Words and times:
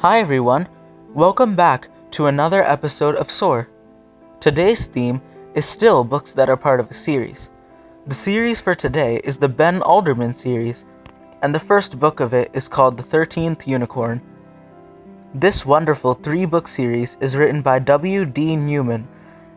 Hi 0.00 0.20
everyone, 0.20 0.68
welcome 1.14 1.56
back 1.56 1.88
to 2.10 2.26
another 2.26 2.62
episode 2.62 3.14
of 3.16 3.30
SOAR. 3.30 3.66
Today's 4.40 4.88
theme 4.88 5.22
is 5.54 5.64
still 5.64 6.04
books 6.04 6.34
that 6.34 6.50
are 6.50 6.56
part 6.56 6.80
of 6.80 6.90
a 6.90 6.94
series. 6.94 7.48
The 8.06 8.14
series 8.14 8.60
for 8.60 8.74
today 8.74 9.22
is 9.24 9.38
the 9.38 9.48
Ben 9.48 9.80
Alderman 9.80 10.34
series, 10.34 10.84
and 11.40 11.54
the 11.54 11.58
first 11.58 11.98
book 11.98 12.20
of 12.20 12.34
it 12.34 12.50
is 12.52 12.68
called 12.68 12.98
The 12.98 13.02
Thirteenth 13.02 13.66
Unicorn. 13.66 14.20
This 15.32 15.64
wonderful 15.64 16.12
three 16.12 16.44
book 16.44 16.68
series 16.68 17.16
is 17.22 17.34
written 17.34 17.62
by 17.62 17.78
W. 17.78 18.26
D. 18.26 18.54
Newman, 18.54 19.08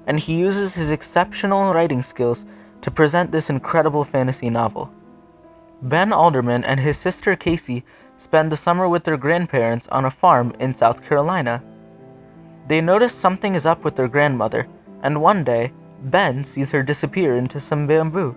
and 0.08 0.22
he 0.22 0.36
uses 0.36 0.74
his 0.74 0.90
exceptional 0.90 1.74
writing 1.74 2.02
skills 2.02 2.46
to 2.82 2.90
present 2.90 3.34
this 3.34 3.50
incredible 3.50 4.06
fantasy 4.06 4.50
novel. 4.50 4.90
Ben 5.82 6.14
Alderman 6.14 6.64
and 6.64 6.80
his 6.80 6.98
sister 6.98 7.36
Casey 7.36 7.84
spend 8.20 8.52
the 8.52 8.58
summer 8.58 8.88
with 8.88 9.04
their 9.06 9.18
grandparents 9.18 9.88
on 9.88 10.06
a 10.06 10.12
farm 10.12 10.54
in 10.60 10.74
South 10.74 11.02
Carolina. 11.02 11.64
They 12.68 12.82
notice 12.82 13.14
something 13.14 13.56
is 13.56 13.66
up 13.66 13.84
with 13.84 13.96
their 13.96 14.08
grandmother, 14.08 14.68
and 15.02 15.22
one 15.22 15.44
day, 15.44 15.72
Ben 16.04 16.44
sees 16.44 16.72
her 16.72 16.84
disappear 16.84 17.36
into 17.36 17.60
some 17.60 17.88
bamboo. 17.88 18.36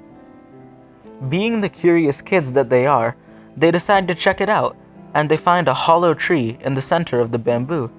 Being 1.28 1.60
the 1.60 1.68
curious 1.68 2.20
kids 2.20 2.52
that 2.52 2.70
they 2.70 2.86
are, 2.86 3.16
they 3.56 3.70
decide 3.70 4.08
to 4.08 4.14
check 4.14 4.40
it 4.40 4.48
out, 4.48 4.76
and 5.14 5.28
they 5.28 5.36
find 5.36 5.68
a 5.68 5.74
hollow 5.74 6.14
tree 6.14 6.58
in 6.60 6.74
the 6.74 6.82
center 6.82 7.20
of 7.20 7.30
the 7.30 7.38
bamboo. 7.38 7.90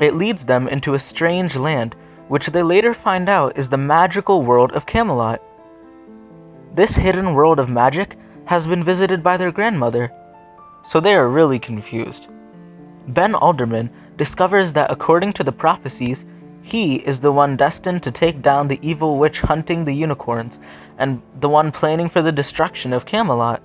It 0.00 0.16
leads 0.16 0.44
them 0.44 0.66
into 0.66 0.94
a 0.94 0.98
strange 0.98 1.56
land, 1.56 1.94
which 2.28 2.46
they 2.48 2.62
later 2.62 2.94
find 2.94 3.28
out 3.28 3.58
is 3.58 3.68
the 3.68 3.76
magical 3.76 4.42
world 4.42 4.72
of 4.72 4.86
Camelot. 4.86 5.40
This 6.74 6.94
hidden 6.94 7.34
world 7.34 7.58
of 7.58 7.68
magic 7.68 8.16
has 8.46 8.66
been 8.66 8.82
visited 8.82 9.22
by 9.22 9.36
their 9.36 9.52
grandmother, 9.52 10.10
so 10.88 11.00
they 11.00 11.14
are 11.14 11.28
really 11.28 11.58
confused. 11.58 12.28
Ben 13.08 13.34
Alderman 13.34 13.90
discovers 14.16 14.72
that 14.74 14.90
according 14.90 15.32
to 15.34 15.44
the 15.44 15.52
prophecies, 15.52 16.24
he 16.62 16.96
is 16.96 17.20
the 17.20 17.32
one 17.32 17.56
destined 17.56 18.02
to 18.02 18.12
take 18.12 18.42
down 18.42 18.68
the 18.68 18.78
evil 18.82 19.18
witch 19.18 19.40
hunting 19.40 19.84
the 19.84 19.94
unicorns 19.94 20.58
and 20.98 21.22
the 21.40 21.48
one 21.48 21.72
planning 21.72 22.08
for 22.08 22.22
the 22.22 22.32
destruction 22.32 22.92
of 22.92 23.06
Camelot. 23.06 23.62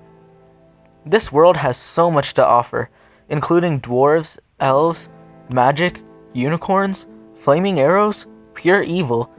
This 1.05 1.31
world 1.31 1.57
has 1.57 1.77
so 1.77 2.09
much 2.09 2.33
to 2.35 2.45
offer, 2.45 2.89
including 3.29 3.81
dwarves, 3.81 4.37
elves, 4.59 5.09
magic, 5.49 6.01
unicorns, 6.33 7.05
flaming 7.43 7.79
arrows, 7.79 8.25
pure 8.53 8.81
evil, 8.81 9.29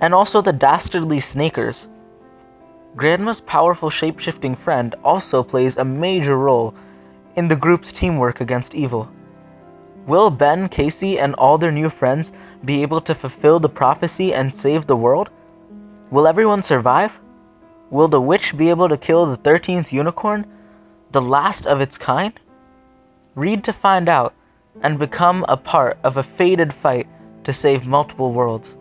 and 0.00 0.12
also 0.12 0.42
the 0.42 0.52
dastardly 0.52 1.20
snakers. 1.20 1.86
Grandma's 2.96 3.40
powerful 3.40 3.88
shape-shifting 3.88 4.56
friend 4.56 4.94
also 5.04 5.42
plays 5.42 5.76
a 5.76 5.84
major 5.84 6.36
role 6.36 6.74
in 7.36 7.48
the 7.48 7.56
group's 7.56 7.92
teamwork 7.92 8.40
against 8.40 8.74
evil. 8.74 9.08
Will 10.06 10.30
Ben, 10.30 10.68
Casey, 10.68 11.18
and 11.18 11.34
all 11.34 11.58
their 11.58 11.72
new 11.72 11.90
friends 11.90 12.32
be 12.64 12.82
able 12.82 13.00
to 13.02 13.14
fulfill 13.14 13.60
the 13.60 13.68
prophecy 13.68 14.32
and 14.32 14.56
save 14.56 14.86
the 14.86 14.96
world? 14.96 15.30
Will 16.10 16.26
everyone 16.26 16.62
survive? 16.62 17.12
Will 17.90 18.08
the 18.08 18.20
witch 18.20 18.56
be 18.56 18.70
able 18.70 18.88
to 18.88 18.96
kill 18.96 19.26
the 19.26 19.36
13th 19.38 19.92
unicorn, 19.92 20.46
the 21.12 21.20
last 21.20 21.66
of 21.66 21.80
its 21.80 21.98
kind? 21.98 22.32
Read 23.34 23.64
to 23.64 23.72
find 23.72 24.08
out 24.08 24.34
and 24.82 24.98
become 24.98 25.44
a 25.48 25.56
part 25.56 25.98
of 26.04 26.16
a 26.16 26.22
fated 26.22 26.72
fight 26.72 27.06
to 27.44 27.52
save 27.52 27.86
multiple 27.86 28.32
worlds. 28.32 28.76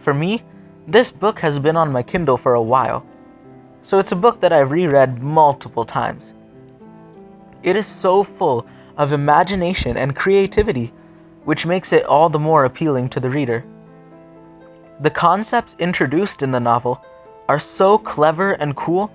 For 0.00 0.14
me, 0.14 0.42
this 0.86 1.10
book 1.10 1.38
has 1.40 1.58
been 1.58 1.76
on 1.76 1.92
my 1.92 2.02
Kindle 2.02 2.36
for 2.36 2.54
a 2.54 2.62
while, 2.62 3.04
so 3.82 3.98
it's 3.98 4.12
a 4.12 4.16
book 4.16 4.40
that 4.40 4.52
I've 4.52 4.70
reread 4.70 5.22
multiple 5.22 5.84
times. 5.84 6.32
It 7.64 7.76
is 7.76 7.86
so 7.86 8.22
full 8.22 8.66
of 8.98 9.12
imagination 9.12 9.96
and 9.96 10.14
creativity, 10.14 10.92
which 11.44 11.64
makes 11.64 11.92
it 11.92 12.04
all 12.04 12.28
the 12.28 12.38
more 12.38 12.66
appealing 12.66 13.08
to 13.10 13.20
the 13.20 13.30
reader. 13.30 13.64
The 15.00 15.10
concepts 15.10 15.74
introduced 15.78 16.42
in 16.42 16.50
the 16.50 16.60
novel 16.60 17.02
are 17.48 17.58
so 17.58 17.96
clever 17.96 18.52
and 18.52 18.76
cool 18.76 19.10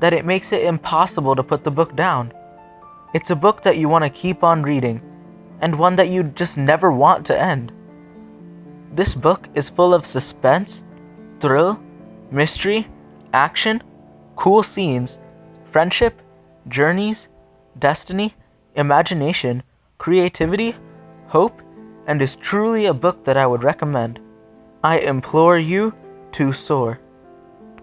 that 0.00 0.12
it 0.12 0.26
makes 0.26 0.50
it 0.52 0.64
impossible 0.64 1.36
to 1.36 1.42
put 1.42 1.62
the 1.62 1.70
book 1.70 1.94
down. 1.94 2.32
It's 3.14 3.30
a 3.30 3.36
book 3.36 3.62
that 3.62 3.78
you 3.78 3.88
want 3.88 4.02
to 4.02 4.10
keep 4.10 4.42
on 4.42 4.62
reading, 4.62 5.00
and 5.60 5.78
one 5.78 5.94
that 5.96 6.08
you 6.08 6.24
just 6.24 6.56
never 6.56 6.90
want 6.90 7.24
to 7.26 7.40
end. 7.40 7.72
This 8.92 9.14
book 9.14 9.48
is 9.54 9.70
full 9.70 9.94
of 9.94 10.04
suspense, 10.04 10.82
thrill, 11.40 11.80
mystery, 12.32 12.88
action, 13.32 13.82
cool 14.34 14.64
scenes, 14.64 15.16
friendship, 15.70 16.20
journeys, 16.68 17.28
destiny, 17.78 18.34
imagination, 18.74 19.62
creativity, 19.98 20.76
hope, 21.26 21.60
and 22.06 22.20
is 22.20 22.36
truly 22.36 22.86
a 22.86 22.94
book 22.94 23.24
that 23.24 23.36
I 23.36 23.46
would 23.46 23.64
recommend. 23.64 24.20
I 24.82 24.98
implore 24.98 25.58
you 25.58 25.94
to 26.32 26.52
soar. 26.52 26.98